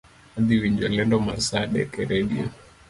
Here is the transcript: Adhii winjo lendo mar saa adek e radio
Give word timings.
Adhii 0.37 0.61
winjo 0.63 0.87
lendo 0.95 1.15
mar 1.27 1.39
saa 1.47 1.63
adek 1.67 1.91
e 2.03 2.11
radio 2.15 2.45